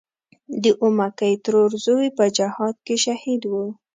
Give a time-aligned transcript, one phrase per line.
[0.63, 3.53] د اومکۍ ترور زوی په جهاد کې شهید و.